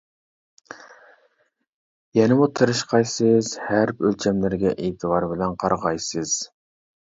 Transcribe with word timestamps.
يەنىمۇ 2.21 2.47
تېرىشقايسىز، 2.61 3.53
ھەرپ 3.67 4.03
ئۆلچەملىرىگە 4.09 4.75
ئېتىبار 4.89 5.31
بىلەن 5.37 5.57
قارىغايسىز. 5.67 6.37